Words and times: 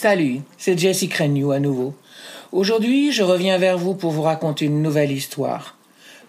Salut, 0.00 0.42
c'est 0.58 0.78
Jessie 0.78 1.08
Crennew 1.08 1.50
à 1.50 1.58
nouveau. 1.58 1.92
Aujourd'hui, 2.52 3.10
je 3.10 3.24
reviens 3.24 3.58
vers 3.58 3.76
vous 3.76 3.96
pour 3.96 4.12
vous 4.12 4.22
raconter 4.22 4.66
une 4.66 4.80
nouvelle 4.80 5.10
histoire. 5.10 5.76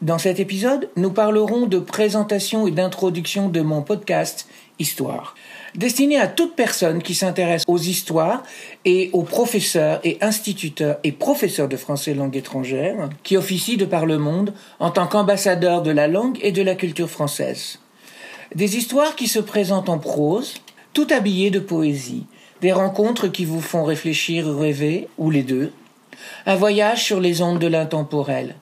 Dans 0.02 0.17
cet 0.17 0.39
épisode, 0.39 0.89
nous 0.95 1.12
parlerons 1.12 1.67
de 1.67 1.78
présentation 1.78 2.66
et 2.66 2.72
d'introduction 2.72 3.47
de 3.47 3.62
mon 3.62 3.84
podcast 3.84 4.47
Histoire, 4.80 5.36
destiné 5.75 6.20
à 6.20 6.25
toute 6.25 6.56
personne 6.56 7.03
qui 7.03 7.14
s'intéresse 7.14 7.64
aux 7.67 7.78
histoires 7.78 8.42
et 8.86 9.12
aux 9.14 9.22
professeurs 9.22 10.00
et 10.03 10.17
instituteurs 10.20 10.97
et 11.03 11.12
professeurs 11.12 11.67
de 11.67 11.78
français 11.78 12.16
langue 12.16 12.38
étrangère 12.38 13.08
qui 13.22 13.38
officient 13.38 13.78
de 13.78 13.86
par 13.86 14.08
le 14.08 14.17
monde 14.17 14.52
en 14.80 14.90
tant 14.90 15.06
qu'ambassadeurs 15.06 15.84
de 15.84 15.92
la 15.92 16.08
langue 16.08 16.40
et 16.42 16.52
de 16.52 16.64
la 16.64 16.73
culture 16.73 17.12
française. 17.12 17.78
Des 18.56 18.78
histoires 18.78 19.16
qui 19.16 19.28
se 19.28 19.38
présentent 19.38 19.90
en 19.90 20.00
prose, 20.00 20.56
tout 20.94 21.08
habillées 21.12 21.52
de 21.52 21.59
poésie, 21.59 22.25
des 22.62 22.72
rencontres 22.72 23.28
qui 23.28 23.46
vous 23.46 23.62
font 23.62 23.84
réfléchir 23.84 24.46
rêver, 24.48 25.08
ou 25.18 25.32
les 25.32 25.44
deux, 25.44 25.72
un 26.46 26.56
voyage 26.56 27.04
sur 27.04 27.20
les 27.20 27.42
ondes 27.42 27.60
de 27.60 27.68
l'intemporel. 27.68 28.56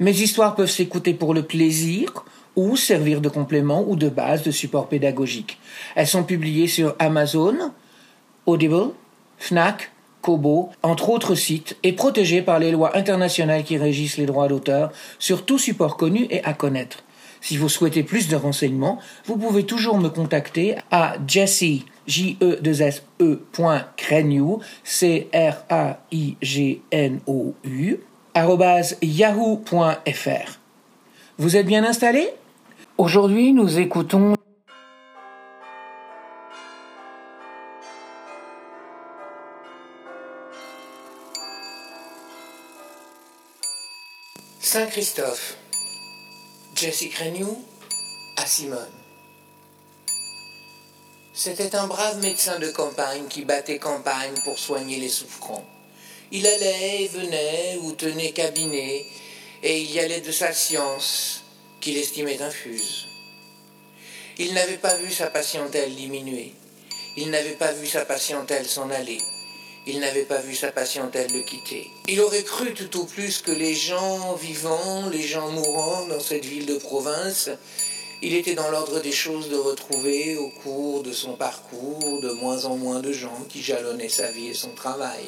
Mes 0.00 0.20
histoires 0.20 0.54
peuvent 0.54 0.70
s'écouter 0.70 1.14
pour 1.14 1.34
le 1.34 1.42
plaisir 1.42 2.24
ou 2.56 2.76
servir 2.76 3.20
de 3.20 3.28
complément 3.28 3.84
ou 3.86 3.96
de 3.96 4.08
base 4.08 4.42
de 4.42 4.50
support 4.50 4.88
pédagogique. 4.88 5.58
Elles 5.94 6.06
sont 6.06 6.24
publiées 6.24 6.66
sur 6.66 6.94
Amazon, 6.98 7.72
Audible, 8.46 8.90
Fnac, 9.38 9.92
Kobo, 10.20 10.70
entre 10.82 11.10
autres 11.10 11.36
sites, 11.36 11.76
et 11.82 11.92
protégées 11.92 12.42
par 12.42 12.58
les 12.58 12.72
lois 12.72 12.96
internationales 12.96 13.62
qui 13.62 13.78
régissent 13.78 14.18
les 14.18 14.26
droits 14.26 14.48
d'auteur 14.48 14.90
sur 15.18 15.44
tout 15.44 15.58
support 15.58 15.96
connu 15.96 16.26
et 16.30 16.42
à 16.44 16.52
connaître. 16.52 17.04
Si 17.40 17.56
vous 17.56 17.68
souhaitez 17.68 18.02
plus 18.02 18.28
de 18.28 18.36
renseignements, 18.36 18.98
vous 19.26 19.36
pouvez 19.36 19.64
toujours 19.64 19.98
me 19.98 20.08
contacter 20.08 20.76
à 20.90 21.14
jesse 21.26 21.84
j 22.06 22.36
e 22.40 22.58
s 22.64 23.02
e 23.20 23.38
c 24.84 25.28
r 25.32 25.64
a 25.68 25.98
i 26.10 26.36
g 26.42 26.80
n 26.90 27.20
o 27.26 27.54
u 27.64 27.98
yahoo.fr. 29.02 30.58
Vous 31.38 31.56
êtes 31.56 31.66
bien 31.66 31.84
installé? 31.84 32.28
Aujourd'hui, 32.96 33.52
nous 33.52 33.78
écoutons 33.78 34.34
Saint-Christophe. 44.60 45.56
Jessie 46.80 47.10
Crennew 47.10 47.58
à 48.36 48.46
Simone. 48.46 48.78
C'était 51.34 51.74
un 51.74 51.88
brave 51.88 52.20
médecin 52.20 52.60
de 52.60 52.70
campagne 52.70 53.26
qui 53.26 53.44
battait 53.44 53.80
campagne 53.80 54.34
pour 54.44 54.60
soigner 54.60 54.98
les 54.98 55.08
souffrants. 55.08 55.64
Il 56.30 56.46
allait 56.46 57.02
et 57.02 57.08
venait 57.08 57.78
ou 57.82 57.94
tenait 57.94 58.30
cabinet, 58.30 59.04
et 59.64 59.80
il 59.80 59.90
y 59.90 59.98
allait 59.98 60.20
de 60.20 60.30
sa 60.30 60.52
science, 60.52 61.42
qu'il 61.80 61.96
estimait 61.96 62.40
infuse. 62.40 63.06
Il 64.38 64.54
n'avait 64.54 64.76
pas 64.76 64.94
vu 64.94 65.10
sa 65.10 65.26
patientèle 65.30 65.96
diminuer, 65.96 66.54
il 67.16 67.30
n'avait 67.30 67.56
pas 67.56 67.72
vu 67.72 67.88
sa 67.88 68.04
patientèle 68.04 68.68
s'en 68.68 68.88
aller, 68.90 69.18
il 69.88 70.00
n'avait 70.00 70.24
pas 70.24 70.38
vu 70.38 70.54
sa 70.54 70.70
patientèle 70.70 71.32
le 71.32 71.40
quitter. 71.40 71.90
Il 72.08 72.20
aurait 72.20 72.42
cru 72.42 72.74
tout 72.74 73.00
au 73.00 73.04
plus 73.04 73.40
que 73.40 73.50
les 73.50 73.74
gens 73.74 74.34
vivants, 74.34 75.08
les 75.08 75.22
gens 75.22 75.50
mourants 75.50 76.06
dans 76.08 76.20
cette 76.20 76.44
ville 76.44 76.66
de 76.66 76.76
province, 76.76 77.48
il 78.20 78.34
était 78.34 78.54
dans 78.54 78.70
l'ordre 78.70 79.00
des 79.00 79.12
choses 79.12 79.48
de 79.48 79.56
retrouver 79.56 80.36
au 80.36 80.50
cours 80.62 81.02
de 81.02 81.12
son 81.12 81.34
parcours 81.34 82.20
de 82.20 82.32
moins 82.32 82.66
en 82.66 82.76
moins 82.76 83.00
de 83.00 83.12
gens 83.12 83.46
qui 83.48 83.62
jalonnaient 83.62 84.10
sa 84.10 84.30
vie 84.30 84.48
et 84.48 84.54
son 84.54 84.74
travail. 84.74 85.24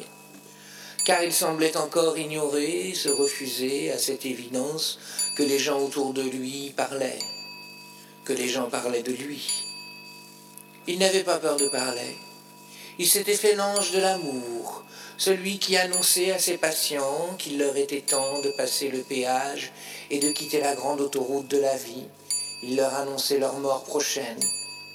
Car 1.05 1.23
il 1.23 1.33
semblait 1.33 1.75
encore 1.75 2.17
ignorer, 2.17 2.93
se 2.93 3.09
refuser 3.09 3.91
à 3.91 3.97
cette 3.97 4.27
évidence 4.27 4.99
que 5.37 5.43
les 5.43 5.57
gens 5.57 5.79
autour 5.79 6.13
de 6.13 6.21
lui 6.21 6.71
parlaient, 6.77 7.19
que 8.25 8.33
les 8.33 8.47
gens 8.47 8.69
parlaient 8.69 9.01
de 9.01 9.13
lui. 9.13 9.49
Il 10.85 10.99
n'avait 10.99 11.23
pas 11.23 11.39
peur 11.39 11.57
de 11.57 11.67
parler. 11.67 12.15
Il 12.99 13.07
s'était 13.07 13.35
fait 13.35 13.55
l'ange 13.55 13.91
de 13.91 13.99
l'amour, 13.99 14.83
celui 15.17 15.59
qui 15.59 15.77
annonçait 15.77 16.31
à 16.31 16.39
ses 16.39 16.57
patients 16.57 17.35
qu'il 17.37 17.57
leur 17.57 17.77
était 17.77 18.01
temps 18.01 18.41
de 18.41 18.51
passer 18.51 18.89
le 18.89 18.99
péage 18.99 19.71
et 20.09 20.19
de 20.19 20.31
quitter 20.31 20.59
la 20.59 20.75
grande 20.75 21.01
autoroute 21.01 21.47
de 21.47 21.59
la 21.59 21.75
vie. 21.77 22.07
Il 22.63 22.75
leur 22.75 22.93
annonçait 22.95 23.39
leur 23.39 23.57
mort 23.57 23.83
prochaine, 23.83 24.39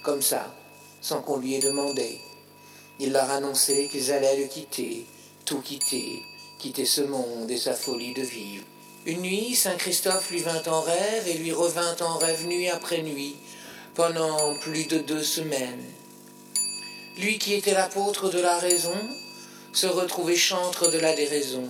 comme 0.03 0.21
ça, 0.21 0.53
sans 1.01 1.21
qu'on 1.21 1.37
lui 1.37 1.55
ait 1.55 1.61
demandé. 1.61 2.19
Il 2.99 3.11
leur 3.11 3.29
annonçait 3.29 3.87
qu'ils 3.91 4.11
allaient 4.11 4.37
le 4.37 4.47
quitter, 4.47 5.05
tout 5.45 5.61
quitter, 5.61 6.21
quitter 6.59 6.85
ce 6.85 7.01
monde 7.01 7.49
et 7.49 7.57
sa 7.57 7.73
folie 7.73 8.13
de 8.13 8.21
vivre. 8.21 8.63
Une 9.05 9.21
nuit, 9.21 9.55
Saint 9.55 9.75
Christophe 9.75 10.31
lui 10.31 10.41
vint 10.41 10.63
en 10.67 10.81
rêve 10.81 11.27
et 11.27 11.35
lui 11.35 11.53
revint 11.53 11.95
en 12.01 12.17
rêve 12.17 12.45
nuit 12.45 12.69
après 12.69 13.01
nuit, 13.01 13.37
pendant 13.95 14.55
plus 14.59 14.85
de 14.85 14.97
deux 14.97 15.23
semaines. 15.23 15.85
Lui 17.19 17.39
qui 17.39 17.55
était 17.55 17.73
l'apôtre 17.73 18.29
de 18.29 18.39
la 18.39 18.57
raison, 18.59 18.95
se 19.73 19.87
retrouvait 19.87 20.35
chantre 20.35 20.91
de 20.91 20.99
la 20.99 21.15
déraison, 21.15 21.67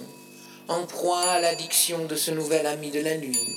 en 0.67 0.85
proie 0.85 1.23
à 1.23 1.39
l'addiction 1.39 2.05
de 2.05 2.15
ce 2.15 2.31
nouvel 2.31 2.65
ami 2.65 2.91
de 2.91 2.99
la 2.99 3.17
nuit. 3.17 3.55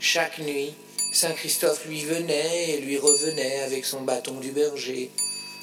Chaque 0.00 0.38
nuit, 0.38 0.74
Saint 1.12 1.32
Christophe 1.32 1.86
lui 1.86 2.04
venait 2.04 2.70
et 2.70 2.80
lui 2.80 2.98
revenait 2.98 3.60
avec 3.60 3.84
son 3.84 4.02
bâton 4.02 4.34
du 4.40 4.50
berger, 4.50 5.10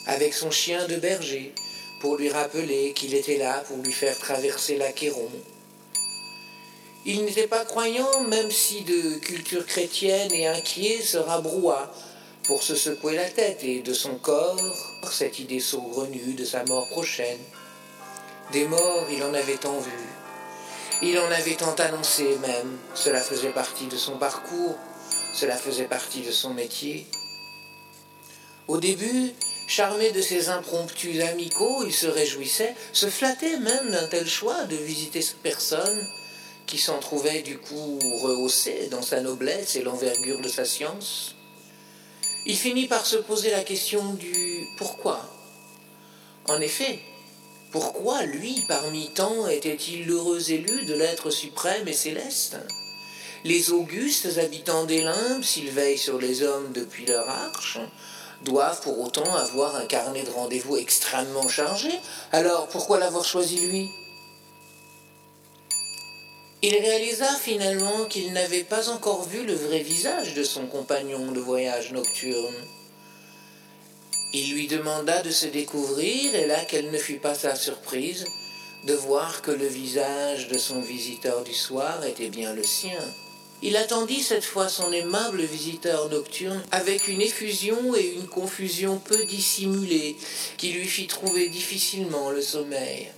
avec 0.07 0.33
son 0.33 0.51
chien 0.51 0.87
de 0.87 0.95
berger, 0.95 1.53
pour 1.99 2.17
lui 2.17 2.29
rappeler 2.29 2.93
qu'il 2.93 3.13
était 3.13 3.37
là 3.37 3.63
pour 3.67 3.77
lui 3.77 3.93
faire 3.93 4.17
traverser 4.17 4.77
l'Achéron. 4.77 5.29
Il 7.05 7.23
n'était 7.23 7.47
pas 7.47 7.65
croyant, 7.65 8.21
même 8.29 8.51
si 8.51 8.81
de 8.81 9.19
culture 9.19 9.65
chrétienne 9.65 10.31
et 10.33 10.47
inquiet 10.47 11.01
se 11.01 11.17
rabroua 11.17 11.93
pour 12.47 12.63
se 12.63 12.75
secouer 12.75 13.15
la 13.15 13.29
tête 13.29 13.63
et 13.63 13.81
de 13.81 13.93
son 13.93 14.15
corps 14.15 14.59
cette 15.15 15.39
idée 15.39 15.59
saugrenue 15.59 16.33
de 16.33 16.43
sa 16.43 16.63
mort 16.65 16.87
prochaine. 16.89 17.39
Des 18.51 18.67
morts, 18.67 19.07
il 19.09 19.23
en 19.23 19.33
avait 19.33 19.57
tant 19.57 19.79
vu. 19.79 19.91
Il 21.01 21.17
en 21.19 21.31
avait 21.31 21.55
tant 21.55 21.73
annoncé 21.75 22.37
même. 22.41 22.77
Cela 22.93 23.21
faisait 23.21 23.49
partie 23.49 23.87
de 23.87 23.97
son 23.97 24.17
parcours. 24.17 24.75
Cela 25.33 25.55
faisait 25.55 25.85
partie 25.85 26.21
de 26.21 26.31
son 26.31 26.53
métier. 26.53 27.07
Au 28.67 28.77
début, 28.77 29.31
charmé 29.67 30.11
de 30.11 30.21
ses 30.21 30.49
impromptus 30.49 31.21
amicaux, 31.21 31.83
il 31.85 31.93
se 31.93 32.07
réjouissait, 32.07 32.75
se 32.93 33.07
flattait 33.07 33.57
même 33.57 33.91
d'un 33.91 34.07
tel 34.07 34.27
choix 34.27 34.63
de 34.65 34.75
visiter 34.75 35.21
cette 35.21 35.41
personne, 35.41 36.07
qui 36.65 36.77
s'en 36.77 36.99
trouvait 36.99 37.41
du 37.41 37.57
coup 37.57 37.99
rehaussée 38.21 38.87
dans 38.89 39.01
sa 39.01 39.21
noblesse 39.21 39.75
et 39.75 39.83
l'envergure 39.83 40.41
de 40.41 40.49
sa 40.49 40.65
science. 40.65 41.35
Il 42.47 42.55
finit 42.55 42.87
par 42.87 43.05
se 43.05 43.15
poser 43.15 43.49
la 43.49 43.63
question 43.63 44.13
du 44.13 44.67
pourquoi. 44.77 45.19
En 46.47 46.61
effet, 46.61 46.99
pourquoi 47.71 48.23
lui, 48.23 48.63
parmi 48.67 49.09
tant, 49.15 49.47
était-il 49.47 50.05
l'heureux 50.05 50.51
élu 50.51 50.85
de 50.85 50.93
l'être 50.93 51.31
suprême 51.31 51.87
et 51.87 51.93
céleste? 51.93 52.57
Les 53.43 53.71
augustes 53.71 54.37
habitants 54.37 54.85
des 54.85 55.01
limbes, 55.01 55.43
s'ils 55.43 55.71
veillent 55.71 55.97
sur 55.97 56.19
les 56.19 56.43
hommes 56.43 56.71
depuis 56.71 57.07
leur 57.07 57.27
arche, 57.27 57.79
doivent 58.43 58.81
pour 58.81 58.99
autant 58.99 59.35
avoir 59.35 59.75
un 59.75 59.85
carnet 59.85 60.23
de 60.23 60.29
rendez-vous 60.29 60.77
extrêmement 60.77 61.47
chargé. 61.47 61.89
Alors 62.31 62.67
pourquoi 62.67 62.99
l'avoir 62.99 63.25
choisi 63.25 63.57
lui? 63.57 63.89
Il 66.65 66.77
réalisa 66.77 67.31
finalement 67.35 68.05
qu'il 68.05 68.33
n'avait 68.33 68.63
pas 68.63 68.89
encore 68.89 69.27
vu 69.29 69.45
le 69.45 69.53
vrai 69.53 69.81
visage 69.81 70.33
de 70.33 70.43
son 70.43 70.65
compagnon 70.65 71.31
de 71.31 71.39
voyage 71.39 71.91
nocturne. 71.91 72.55
Il 74.33 74.51
lui 74.51 74.65
demanda 74.65 75.21
de 75.21 75.29
se 75.29 75.45
découvrir, 75.45 76.33
et 76.33 76.47
là 76.47 76.57
quelle 76.67 76.89
ne 76.89 76.97
fut 76.97 77.19
pas 77.19 77.35
sa 77.35 77.53
surprise 77.55 78.25
de 78.87 78.93
voir 78.95 79.43
que 79.43 79.51
le 79.51 79.67
visage 79.67 80.47
de 80.47 80.57
son 80.57 80.81
visiteur 80.81 81.43
du 81.43 81.53
soir 81.53 82.03
était 82.03 82.29
bien 82.29 82.53
le 82.55 82.63
sien. 82.63 82.99
Il 83.61 83.77
attendit 83.77 84.23
cette 84.23 84.43
fois 84.43 84.67
son 84.67 84.91
aimable 84.91 85.43
visiteur 85.43 86.09
nocturne 86.09 86.63
avec 86.71 87.07
une 87.07 87.21
effusion 87.21 87.95
et 87.95 88.15
une 88.15 88.27
confusion 88.27 88.97
peu 88.97 89.23
dissimulées 89.25 90.15
qui 90.57 90.71
lui 90.71 90.87
fit 90.87 91.05
trouver 91.05 91.47
difficilement 91.47 92.31
le 92.31 92.41
sommeil. 92.41 93.11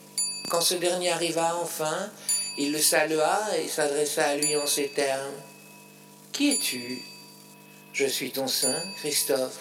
Quand 0.50 0.62
ce 0.62 0.76
dernier 0.76 1.12
arriva 1.12 1.58
enfin, 1.62 2.12
il 2.58 2.72
le 2.72 2.80
salua 2.80 3.40
et 3.58 3.68
s'adressa 3.68 4.26
à 4.26 4.36
lui 4.36 4.56
en 4.56 4.66
ces 4.66 4.88
termes. 4.90 5.36
Qui 6.32 6.52
es-tu? 6.52 7.02
Je 7.94 8.06
suis 8.06 8.32
ton 8.32 8.48
saint, 8.48 8.84
Christophe, 8.98 9.60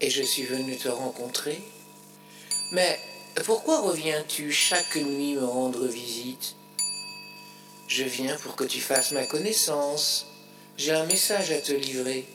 et 0.00 0.10
je 0.10 0.22
suis 0.22 0.44
venu 0.44 0.76
te 0.76 0.88
rencontrer. 0.88 1.60
Mais 2.72 2.98
pourquoi 3.44 3.80
reviens-tu 3.80 4.52
chaque 4.52 4.96
nuit 4.96 5.34
me 5.34 5.44
rendre 5.44 5.86
visite? 5.86 6.54
Je 7.88 8.04
viens 8.04 8.36
pour 8.38 8.56
que 8.56 8.64
tu 8.64 8.80
fasses 8.80 9.12
ma 9.12 9.24
connaissance. 9.24 10.26
J'ai 10.76 10.92
un 10.92 11.06
message 11.06 11.52
à 11.52 11.60
te 11.60 11.72
livrer. 11.72 12.26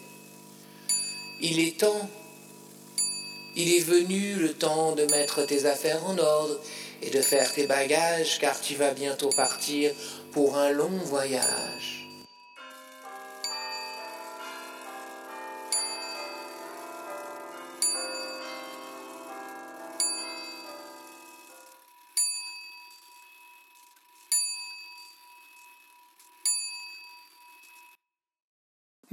Il 1.41 1.59
est 1.59 1.79
temps. 1.79 2.09
Il 3.55 3.73
est 3.73 3.83
venu 3.83 4.35
le 4.35 4.53
temps 4.53 4.93
de 4.93 5.05
mettre 5.05 5.43
tes 5.45 5.65
affaires 5.65 6.05
en 6.05 6.17
ordre 6.17 6.59
et 7.01 7.09
de 7.09 7.21
faire 7.21 7.51
tes 7.51 7.67
bagages 7.67 8.39
car 8.39 8.59
tu 8.59 8.75
vas 8.75 8.91
bientôt 8.91 9.29
partir 9.29 9.91
pour 10.31 10.57
un 10.57 10.71
long 10.71 10.89
voyage. 11.05 12.01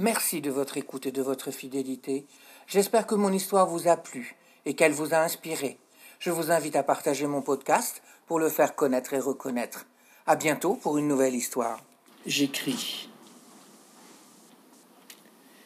Merci 0.00 0.40
de 0.40 0.50
votre 0.50 0.76
écoute 0.76 1.06
et 1.06 1.12
de 1.12 1.22
votre 1.22 1.50
fidélité. 1.50 2.24
J'espère 2.68 3.04
que 3.04 3.16
mon 3.16 3.32
histoire 3.32 3.66
vous 3.66 3.88
a 3.88 3.96
plu 3.96 4.36
et 4.64 4.74
qu'elle 4.74 4.92
vous 4.92 5.12
a 5.12 5.18
inspiré. 5.18 5.76
Je 6.20 6.32
vous 6.32 6.50
invite 6.50 6.74
à 6.74 6.82
partager 6.82 7.28
mon 7.28 7.42
podcast 7.42 8.02
pour 8.26 8.40
le 8.40 8.48
faire 8.48 8.74
connaître 8.74 9.14
et 9.14 9.20
reconnaître. 9.20 9.86
À 10.26 10.34
bientôt 10.34 10.74
pour 10.74 10.98
une 10.98 11.06
nouvelle 11.06 11.36
histoire. 11.36 11.80
J'écris. 12.26 13.08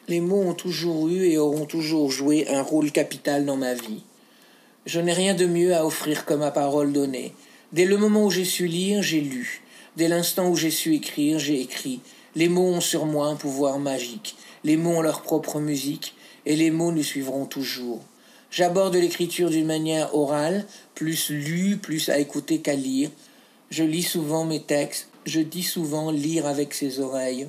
Les 0.07 0.21
mots 0.21 0.43
ont 0.43 0.53
toujours 0.53 1.07
eu 1.07 1.25
et 1.25 1.39
auront 1.39 1.65
toujours 1.65 2.11
joué 2.11 2.47
un 2.49 2.61
rôle 2.61 2.91
capital 2.91 3.47
dans 3.47 3.57
ma 3.57 3.73
vie. 3.73 4.03
Je 4.85 4.99
n'ai 4.99 5.13
rien 5.13 5.33
de 5.33 5.47
mieux 5.47 5.73
à 5.73 5.87
offrir 5.87 6.23
que 6.23 6.35
ma 6.35 6.51
parole 6.51 6.93
donnée. 6.93 7.33
Dès 7.71 7.85
le 7.85 7.97
moment 7.97 8.25
où 8.25 8.29
j'ai 8.29 8.45
su 8.45 8.67
lire, 8.67 9.01
j'ai 9.01 9.21
lu. 9.21 9.63
Dès 9.95 10.07
l'instant 10.07 10.49
où 10.49 10.55
j'ai 10.55 10.69
su 10.69 10.93
écrire, 10.93 11.39
j'ai 11.39 11.61
écrit. 11.61 11.99
Les 12.35 12.47
mots 12.47 12.73
ont 12.73 12.81
sur 12.81 13.07
moi 13.07 13.25
un 13.25 13.35
pouvoir 13.35 13.79
magique. 13.79 14.35
Les 14.63 14.77
mots 14.77 14.97
ont 14.97 15.01
leur 15.01 15.23
propre 15.23 15.59
musique, 15.59 16.15
et 16.45 16.55
les 16.55 16.69
mots 16.69 16.91
nous 16.91 17.01
suivront 17.01 17.47
toujours. 17.47 18.03
J'aborde 18.53 18.95
l'écriture 18.95 19.49
d'une 19.49 19.65
manière 19.65 20.13
orale, 20.13 20.67
plus 20.93 21.31
lue, 21.31 21.77
plus 21.77 22.09
à 22.09 22.19
écouter 22.19 22.59
qu'à 22.59 22.75
lire. 22.75 23.09
Je 23.71 23.83
lis 23.83 24.03
souvent 24.03 24.45
mes 24.45 24.61
textes, 24.61 25.07
je 25.25 25.39
dis 25.39 25.63
souvent 25.63 26.11
lire 26.11 26.45
avec 26.45 26.75
ses 26.75 26.99
oreilles. 26.99 27.47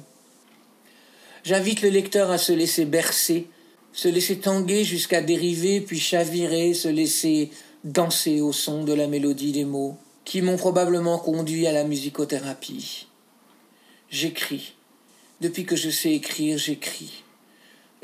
J'invite 1.42 1.82
le 1.82 1.90
lecteur 1.90 2.30
à 2.30 2.38
se 2.38 2.52
laisser 2.52 2.86
bercer, 2.86 3.48
se 3.92 4.08
laisser 4.08 4.38
tanguer 4.38 4.82
jusqu'à 4.82 5.20
dériver, 5.20 5.82
puis 5.82 6.00
chavirer, 6.00 6.72
se 6.72 6.88
laisser 6.88 7.50
danser 7.84 8.40
au 8.40 8.54
son 8.54 8.82
de 8.84 8.94
la 8.94 9.06
mélodie 9.06 9.52
des 9.52 9.66
mots, 9.66 9.98
qui 10.24 10.40
m'ont 10.40 10.56
probablement 10.56 11.18
conduit 11.18 11.66
à 11.66 11.72
la 11.72 11.84
musicothérapie. 11.84 13.08
J'écris. 14.08 14.72
Depuis 15.42 15.66
que 15.66 15.76
je 15.76 15.90
sais 15.90 16.14
écrire, 16.14 16.56
j'écris. 16.56 17.24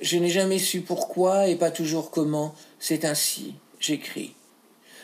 Je 0.03 0.19
n'ai 0.19 0.29
jamais 0.31 0.59
su 0.59 0.83
pourquoi 0.83 1.49
et 1.49 1.57
pas 1.57 1.71
toujours 1.71 2.11
comment. 2.11 2.55
C'est 2.81 3.05
ainsi. 3.05 3.55
J'écris. 3.79 4.35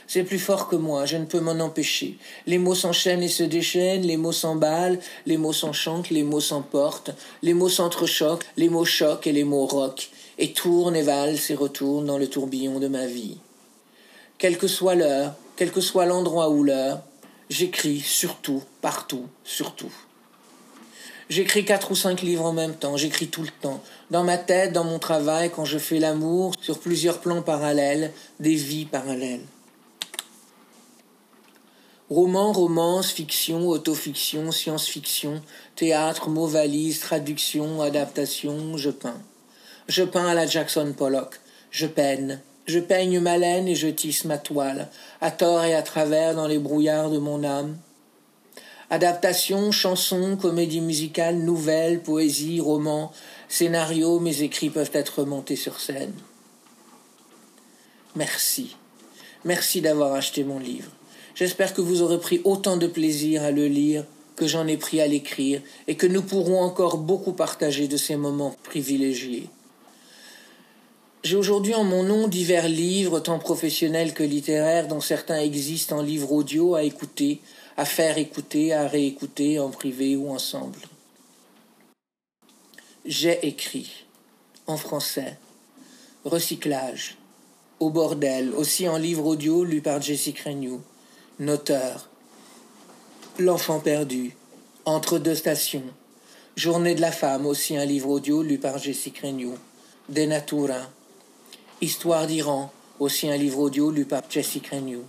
C'est 0.08 0.24
plus 0.24 0.38
fort 0.38 0.68
que 0.68 0.76
moi, 0.76 1.04
je 1.04 1.16
ne 1.16 1.24
peux 1.24 1.40
m'en 1.40 1.58
empêcher. 1.60 2.16
Les 2.46 2.58
mots 2.58 2.74
s'enchaînent 2.74 3.22
et 3.22 3.28
se 3.28 3.42
déchaînent, 3.42 4.02
les 4.02 4.16
mots 4.16 4.32
s'emballent, 4.32 5.00
les 5.26 5.36
mots 5.36 5.52
s'enchantent, 5.52 6.10
les 6.10 6.22
mots 6.22 6.40
s'emportent, 6.40 7.10
les 7.42 7.54
mots 7.54 7.68
s'entrechoquent, 7.68 8.46
les 8.56 8.68
mots 8.68 8.84
choquent 8.84 9.26
et 9.26 9.32
les 9.32 9.44
mots 9.44 9.66
roquent, 9.66 10.10
et 10.38 10.52
tournent 10.52 10.96
et 10.96 11.02
valsent 11.02 11.50
et 11.50 11.54
retournent 11.54 12.06
dans 12.06 12.18
le 12.18 12.28
tourbillon 12.28 12.78
de 12.78 12.88
ma 12.88 13.06
vie. 13.06 13.38
Quelle 14.38 14.58
que 14.58 14.68
soit 14.68 14.94
l'heure, 14.94 15.34
quel 15.56 15.72
que 15.72 15.80
soit 15.80 16.06
l'endroit 16.06 16.50
ou 16.50 16.62
l'heure, 16.62 17.00
j'écris 17.50 18.00
surtout, 18.00 18.62
partout, 18.80 19.26
surtout. 19.44 19.92
J'écris 21.28 21.64
quatre 21.64 21.90
ou 21.90 21.96
cinq 21.96 22.22
livres 22.22 22.44
en 22.44 22.52
même 22.52 22.76
temps, 22.76 22.96
j'écris 22.96 23.26
tout 23.26 23.42
le 23.42 23.50
temps. 23.60 23.82
Dans 24.12 24.22
ma 24.22 24.38
tête, 24.38 24.72
dans 24.72 24.84
mon 24.84 25.00
travail, 25.00 25.50
quand 25.50 25.64
je 25.64 25.78
fais 25.78 25.98
l'amour, 25.98 26.52
sur 26.60 26.78
plusieurs 26.78 27.18
plans 27.18 27.42
parallèles, 27.42 28.12
des 28.38 28.54
vies 28.54 28.84
parallèles. 28.84 29.44
Romans, 32.08 32.52
romance, 32.52 33.10
fiction, 33.10 33.66
autofiction, 33.66 34.52
science-fiction, 34.52 35.42
théâtre, 35.74 36.28
mots 36.28 36.46
valises, 36.46 37.00
traduction, 37.00 37.82
adaptation, 37.82 38.76
je 38.76 38.90
peins. 38.90 39.20
Je 39.88 40.04
peins 40.04 40.28
à 40.28 40.34
la 40.34 40.46
Jackson 40.46 40.94
Pollock. 40.96 41.40
Je 41.72 41.88
peine. 41.88 42.40
Je 42.66 42.78
peigne 42.78 43.18
ma 43.18 43.36
laine 43.38 43.66
et 43.66 43.74
je 43.74 43.88
tisse 43.88 44.24
ma 44.24 44.38
toile, 44.38 44.88
à 45.20 45.32
tort 45.32 45.64
et 45.64 45.74
à 45.74 45.82
travers 45.82 46.36
dans 46.36 46.46
les 46.46 46.60
brouillards 46.60 47.10
de 47.10 47.18
mon 47.18 47.42
âme. 47.42 47.76
Adaptation, 48.88 49.72
chansons, 49.72 50.36
comédie 50.36 50.80
musicale, 50.80 51.38
nouvelles, 51.38 52.02
poésie, 52.02 52.60
romans, 52.60 53.12
scénarios, 53.48 54.20
mes 54.20 54.42
écrits 54.42 54.70
peuvent 54.70 54.92
être 54.92 55.24
montés 55.24 55.56
sur 55.56 55.80
scène. 55.80 56.12
Merci. 58.14 58.76
Merci 59.44 59.80
d'avoir 59.80 60.14
acheté 60.14 60.44
mon 60.44 60.58
livre. 60.58 60.90
J'espère 61.34 61.74
que 61.74 61.80
vous 61.80 62.00
aurez 62.00 62.18
pris 62.18 62.40
autant 62.44 62.76
de 62.76 62.86
plaisir 62.86 63.42
à 63.42 63.50
le 63.50 63.66
lire 63.66 64.04
que 64.36 64.46
j'en 64.46 64.66
ai 64.66 64.76
pris 64.76 65.00
à 65.00 65.06
l'écrire 65.06 65.60
et 65.88 65.96
que 65.96 66.06
nous 66.06 66.22
pourrons 66.22 66.60
encore 66.60 66.98
beaucoup 66.98 67.32
partager 67.32 67.88
de 67.88 67.96
ces 67.96 68.16
moments 68.16 68.54
privilégiés. 68.62 69.48
J'ai 71.24 71.36
aujourd'hui 71.36 71.74
en 71.74 71.82
mon 71.82 72.04
nom 72.04 72.28
divers 72.28 72.68
livres, 72.68 73.18
tant 73.18 73.40
professionnels 73.40 74.14
que 74.14 74.22
littéraires, 74.22 74.86
dont 74.86 75.00
certains 75.00 75.40
existent 75.40 75.98
en 75.98 76.02
livre 76.02 76.30
audio 76.30 76.76
à 76.76 76.84
écouter, 76.84 77.40
à 77.76 77.84
faire 77.84 78.18
écouter, 78.18 78.72
à 78.72 78.86
réécouter 78.86 79.58
en 79.60 79.70
privé 79.70 80.16
ou 80.16 80.30
ensemble. 80.30 80.80
J'ai 83.04 83.46
écrit 83.46 84.04
en 84.66 84.76
français 84.76 85.38
Recyclage, 86.24 87.16
Au 87.78 87.90
bordel, 87.90 88.52
aussi 88.54 88.88
en 88.88 88.96
livre 88.96 89.26
audio 89.26 89.62
lu 89.62 89.80
par 89.80 90.00
Jessica 90.00 90.50
Renew, 90.50 90.80
Noteur, 91.38 92.08
L'enfant 93.38 93.80
perdu, 93.80 94.34
Entre 94.86 95.18
deux 95.18 95.34
stations, 95.34 95.84
Journée 96.56 96.94
de 96.94 97.02
la 97.02 97.12
femme, 97.12 97.46
aussi 97.46 97.76
un 97.76 97.84
livre 97.84 98.08
audio 98.08 98.42
lu 98.42 98.58
par 98.58 98.78
Jessica 98.78 99.28
Renew, 99.28 99.54
Denatura, 100.08 100.90
Histoire 101.80 102.26
d'Iran, 102.26 102.72
aussi 102.98 103.28
un 103.30 103.36
livre 103.36 103.58
audio 103.58 103.90
lu 103.90 104.06
par 104.06 104.22
Jessica 104.28 104.76
Renew. 104.76 105.02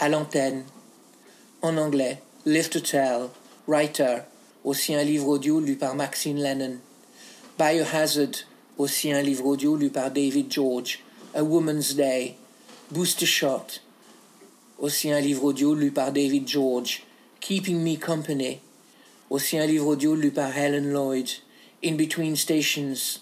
À 0.00 0.08
l'antenne, 0.08 0.64
en 1.62 1.76
anglais, 1.78 2.18
Live 2.44 2.70
to 2.70 2.80
Tell, 2.80 3.30
Writer, 3.68 4.22
aussi 4.64 4.94
un 4.94 5.04
livre 5.04 5.28
audio 5.28 5.60
lu 5.60 5.76
par 5.76 5.94
Maxine 5.94 6.42
Lennon. 6.42 6.78
Biohazard, 7.56 8.44
aussi 8.78 9.12
un 9.12 9.22
livre 9.22 9.46
audio 9.46 9.76
lu 9.76 9.90
par 9.90 10.10
David 10.10 10.52
George. 10.52 10.98
A 11.34 11.42
Woman's 11.42 11.94
Day, 11.94 12.36
Booster 12.90 13.26
Shot, 13.26 13.80
aussi 14.78 15.10
un 15.12 15.20
livre 15.20 15.44
audio 15.44 15.74
lu 15.74 15.92
par 15.92 16.12
David 16.12 16.48
George. 16.48 17.04
Keeping 17.40 17.82
Me 17.82 17.96
Company, 17.96 18.60
aussi 19.30 19.58
un 19.58 19.66
livre 19.66 19.86
audio 19.86 20.14
lu 20.14 20.30
par 20.30 20.56
Helen 20.56 20.92
Lloyd. 20.92 21.28
In 21.82 21.96
Between 21.96 22.36
Stations, 22.36 23.20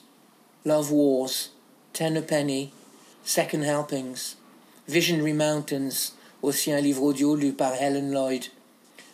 Love 0.65 0.91
Wars, 0.91 1.51
Ten 1.93 2.17
a 2.17 2.23
Penny, 2.23 2.73
Second 3.25 3.63
Helpings, 3.63 4.37
Visionary 4.87 5.33
Mountains, 5.33 6.13
aussi 6.43 6.73
un 6.73 6.81
livre 6.81 7.03
audio 7.03 7.35
lu 7.35 7.53
par 7.53 7.75
Helen 7.75 8.13
Lloyd. 8.13 8.47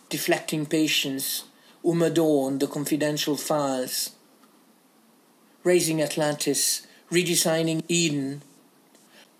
Deflecting 0.09 0.65
Patience, 0.65 1.45
Uma 1.83 2.09
The 2.09 2.67
Confidential 2.67 3.35
Files. 3.35 4.11
Raising 5.63 6.01
Atlantis, 6.01 6.87
Redesigning 7.11 7.83
Eden, 7.89 8.41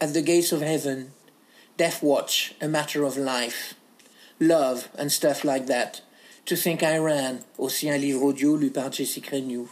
At 0.01 0.13
the 0.13 0.21
Gates 0.21 0.51
of 0.51 0.61
Heaven, 0.61 1.13
Death 1.77 2.03
Watch, 2.03 2.53
A 2.59 2.67
Matter 2.67 3.03
of 3.03 3.17
Life, 3.17 3.75
Love 4.39 4.89
and 4.97 5.11
stuff 5.11 5.45
like 5.45 5.67
that. 5.67 6.01
To 6.47 6.55
Think 6.55 6.83
I 6.83 6.97
Ran, 6.97 7.45
aussi 7.57 7.89
un 7.89 7.97
livre 7.97 8.23
audio 8.23 8.55
lu 8.55 8.69
par 8.69 8.89
Jessica 8.89 9.35
Renew. 9.35 9.69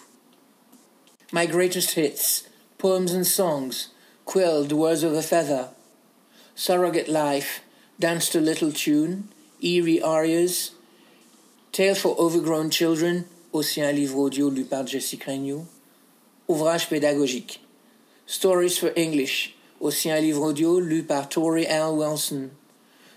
My 1.31 1.45
Greatest 1.45 1.95
Hits, 1.95 2.47
Poems 2.77 3.11
and 3.11 3.27
Songs, 3.27 3.89
Quill, 4.25 4.63
The 4.63 4.75
Words 4.75 5.03
of 5.03 5.13
a 5.13 5.21
Feather, 5.21 5.69
Surrogate 6.55 7.09
Life, 7.09 7.61
Dance 7.97 8.35
a 8.35 8.41
Little 8.41 8.73
Tune, 8.73 9.29
Eerie 9.63 10.01
Arias, 10.01 10.71
Tale 11.71 11.95
for 11.95 12.13
Overgrown 12.19 12.69
Children, 12.69 13.23
aussi 13.53 13.81
un 13.81 13.93
livre 13.93 14.19
audio 14.19 14.49
lu 14.49 14.65
par 14.65 14.85
Jessica 14.85 15.31
Renew, 15.31 15.65
Ouvrage 16.49 16.89
pédagogique, 16.89 17.61
Stories 18.25 18.77
for 18.77 18.91
English, 18.97 19.55
aussi 19.79 20.11
un 20.11 20.19
livre 20.19 20.43
audio 20.43 20.81
lu 20.81 21.03
par 21.03 21.29
Tori 21.29 21.65
L. 21.65 21.95
Wilson, 21.95 22.49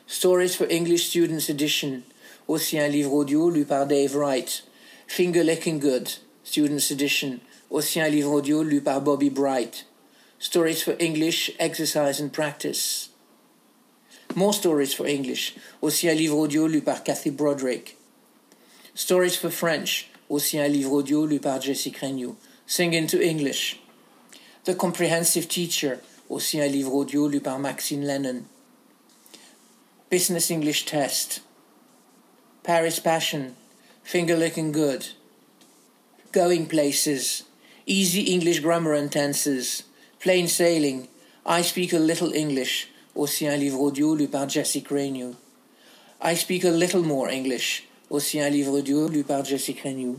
Stories 0.07 0.55
for 0.55 0.69
English 0.71 1.09
Students 1.09 1.49
Edition, 1.49 2.05
aussi 2.47 2.79
un 2.79 2.87
livre 2.87 3.13
audio 3.13 3.51
lu 3.51 3.65
par 3.65 3.85
Dave 3.85 4.15
Wright, 4.15 4.63
Finger 5.09 5.43
Licking 5.43 5.81
Good, 5.81 6.09
Students 6.45 6.93
Edition, 6.93 7.41
aussi 7.69 7.99
un 8.01 8.09
livre 8.09 8.31
audio 8.31 8.63
lu 8.63 8.81
par 8.81 9.01
Bobby 9.01 9.29
Bright, 9.29 9.87
Stories 10.39 10.85
for 10.85 10.95
English, 11.01 11.51
Exercise 11.59 12.21
and 12.21 12.29
Practice, 12.29 13.08
More 14.35 14.53
Stories 14.53 14.95
for 14.95 15.07
English, 15.07 15.57
aussi 15.83 16.09
un 16.09 16.15
livre 16.15 16.37
audio 16.37 16.67
lu 16.67 16.81
par 16.81 17.03
Kathy 17.03 17.31
Broderick. 17.31 17.97
Stories 18.95 19.37
for 19.37 19.51
French, 19.51 20.11
aussi 20.29 20.59
un 20.59 20.69
livre 20.69 20.93
audio 20.93 21.25
lu 21.25 21.41
par 21.41 21.61
Jessie 21.61 21.95
Renew. 22.01 22.37
Sing 22.67 22.93
into 22.93 23.21
English. 23.21 23.81
The 24.65 24.75
Comprehensive 24.75 25.49
Teacher, 25.49 26.01
aussi 26.29 26.61
un 26.61 26.69
livre 26.69 26.95
audio 26.95 27.27
lu 27.27 27.41
par 27.41 27.59
Maxine 27.59 28.05
Lennon. 28.05 28.45
Business 30.11 30.51
English 30.51 30.85
Test, 30.85 31.41
Paris 32.63 33.01
Passion, 33.01 33.57
Finger 34.03 34.37
Licking 34.37 34.73
Good, 34.73 35.09
Going 36.33 36.67
Places, 36.67 37.45
Easy 37.87 38.23
English 38.23 38.61
Grammar 38.61 38.93
and 38.93 39.11
Tenses, 39.11 39.85
Plain 40.21 40.49
Sailing, 40.49 41.09
I 41.47 41.63
Speak 41.63 41.93
a 41.93 41.99
Little 41.99 42.33
English, 42.33 42.89
aussi 43.19 43.49
un 43.49 43.57
livre 43.57 43.81
audio 43.81 44.15
lu 44.15 44.29
par 44.29 44.49
Jesse 44.49 44.81
Cranew. 44.85 45.35
I 46.23 46.37
Speak 46.37 46.65
a 46.65 46.71
Little 46.71 47.03
More 47.03 47.29
English, 47.29 47.89
aussi 48.11 48.41
un 48.41 48.49
livre 48.49 48.79
audio 48.79 49.09
lu 49.09 49.25
par 49.25 49.45
Jesse 49.45 49.75
Cranew. 49.75 50.17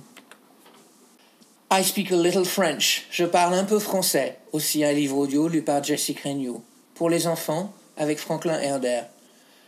I 1.72 1.82
Speak 1.82 2.12
a 2.12 2.18
Little 2.18 2.44
French, 2.44 3.08
je 3.10 3.24
parle 3.24 3.54
un 3.54 3.64
peu 3.64 3.80
français, 3.80 4.38
aussi 4.52 4.84
un 4.84 4.92
livre 4.92 5.16
audio 5.16 5.48
lu 5.48 5.62
par 5.62 5.82
Jesse 5.82 6.14
Cranew. 6.14 6.62
Pour 6.94 7.10
les 7.10 7.26
enfants, 7.26 7.74
avec 7.96 8.20
Franklin 8.20 8.60
Herder. 8.60 9.04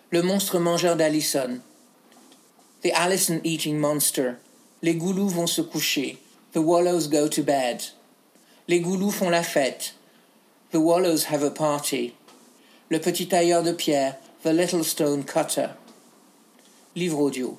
Le 0.09 0.21
monstre 0.21 0.59
mangeur 0.59 0.97
d'Allison. 0.97 1.61
The 2.83 2.91
Allison 2.93 3.39
Eating 3.45 3.77
Monster. 3.77 4.33
Les 4.81 4.95
goulous 4.95 5.29
vont 5.29 5.47
se 5.47 5.61
coucher. 5.61 6.17
The 6.51 6.57
wallows 6.57 7.07
go 7.07 7.29
to 7.29 7.43
bed. 7.43 7.81
Les 8.67 8.81
goulous 8.81 9.11
font 9.11 9.29
la 9.29 9.43
fête. 9.43 9.95
The 10.71 10.79
wallows 10.79 11.27
have 11.29 11.43
a 11.43 11.51
party. 11.51 12.13
Le 12.91 12.99
petit 12.99 13.29
tailleur 13.29 13.63
de 13.63 13.71
pierre. 13.71 14.17
The 14.43 14.47
Little 14.47 14.83
Stone 14.83 15.23
Cutter. 15.23 15.67
Livre 16.97 17.19
audio. 17.19 17.57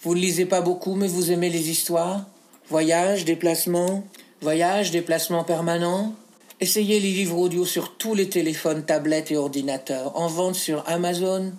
Vous 0.00 0.14
ne 0.14 0.20
lisez 0.20 0.46
pas 0.46 0.62
beaucoup, 0.62 0.94
mais 0.94 1.08
vous 1.08 1.30
aimez 1.30 1.50
les 1.50 1.68
histoires? 1.68 2.24
Voyage, 2.70 3.26
déplacement, 3.26 4.04
voyage, 4.40 4.92
déplacement 4.92 5.44
permanent? 5.44 6.14
Essayez 6.58 7.00
les 7.00 7.10
livres 7.10 7.36
audio 7.36 7.66
sur 7.66 7.98
tous 7.98 8.14
les 8.14 8.30
téléphones, 8.30 8.82
tablettes 8.82 9.30
et 9.30 9.36
ordinateurs, 9.36 10.16
en 10.18 10.28
vente 10.28 10.54
sur 10.54 10.88
Amazon, 10.88 11.52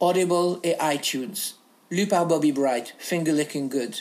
Audible 0.00 0.60
et 0.64 0.74
iTunes. 0.80 1.36
Lu 1.90 2.06
par 2.08 2.24
Bobby 2.24 2.50
Bright, 2.50 2.94
Finger 2.98 3.32
Licking 3.32 3.68
Good. 3.68 3.94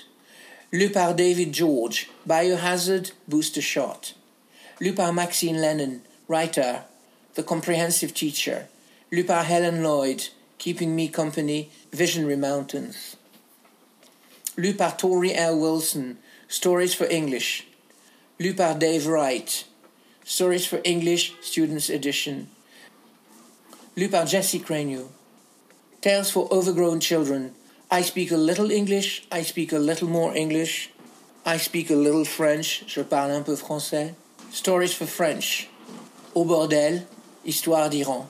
Lu 0.72 0.90
par 0.90 1.16
David 1.16 1.54
George, 1.54 2.08
Biohazard, 2.26 3.12
Booster 3.28 3.60
Shot. 3.60 4.16
Lu 4.80 4.96
par 4.96 5.12
Maxine 5.12 5.58
Lennon, 5.58 6.00
Writer, 6.30 6.76
The 7.38 7.44
Comprehensive 7.44 8.16
Teacher. 8.16 8.68
Lu 9.12 9.24
par 9.24 9.44
Helen 9.44 9.84
Lloyd, 9.84 10.30
Keeping 10.58 10.96
Me 10.96 11.08
Company, 11.08 11.70
Visionary 11.94 12.36
Mountains. 12.36 13.16
Lu 14.58 14.74
par 14.74 14.98
Tori 14.98 15.36
L. 15.36 15.60
Wilson, 15.60 16.18
Stories 16.48 16.96
for 16.96 17.06
English, 17.06 17.68
lu 18.40 18.56
par 18.56 18.74
Dave 18.74 19.06
Wright, 19.06 19.66
Stories 20.26 20.66
for 20.66 20.82
English 20.84 21.36
Students 21.42 21.92
Edition, 21.92 22.50
lu 23.96 24.10
par 24.10 24.26
Jesse 24.26 24.58
Cranew, 24.58 25.08
Tales 26.02 26.32
for 26.32 26.48
Overgrown 26.50 27.00
Children, 27.00 27.54
I 27.92 28.02
speak 28.02 28.32
a 28.32 28.38
little 28.38 28.72
English, 28.72 29.28
I 29.32 29.44
speak 29.44 29.72
a 29.74 29.78
little 29.78 30.08
more 30.10 30.36
English, 30.36 30.90
I 31.46 31.58
speak 31.58 31.92
a 31.92 31.96
little 31.96 32.26
French, 32.26 32.84
je 32.88 33.04
parle 33.04 33.30
un 33.30 33.44
peu 33.44 33.56
français, 33.56 34.16
Stories 34.50 34.96
for 34.96 35.06
French, 35.06 35.70
Au 36.34 36.46
bordel, 36.46 37.06
Histoire 37.48 37.90
d'Iran. 37.90 38.28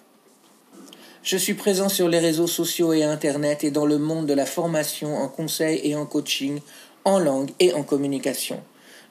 Je 1.23 1.37
suis 1.39 1.55
présent 1.55 1.89
sur 1.89 2.09
les 2.09 2.19
réseaux 2.19 2.47
sociaux 2.47 2.93
et 2.93 3.03
Internet 3.03 3.65
et 3.65 3.71
dans 3.71 3.87
le 3.87 3.97
monde 3.97 4.27
de 4.27 4.35
la 4.35 4.45
formation 4.45 5.17
en 5.17 5.29
conseil 5.29 5.81
et 5.85 5.97
en 5.97 6.05
coaching, 6.05 6.61
en 7.07 7.19
langue 7.19 7.51
et 7.61 7.73
en 7.73 7.83
communication. 7.83 8.63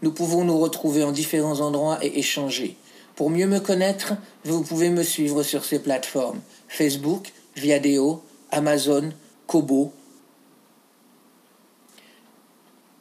Nous 0.01 0.11
pouvons 0.11 0.43
nous 0.43 0.57
retrouver 0.57 1.03
en 1.03 1.11
différents 1.11 1.59
endroits 1.59 1.99
et 2.01 2.19
échanger. 2.19 2.77
Pour 3.15 3.29
mieux 3.29 3.47
me 3.47 3.59
connaître, 3.59 4.13
vous 4.45 4.63
pouvez 4.63 4.89
me 4.89 5.03
suivre 5.03 5.43
sur 5.43 5.65
ces 5.65 5.79
plateformes 5.79 6.39
Facebook, 6.69 7.33
Viadeo, 7.55 8.23
Amazon, 8.51 9.11
Kobo. 9.47 9.91